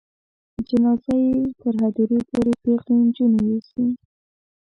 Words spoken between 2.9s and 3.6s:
نجونې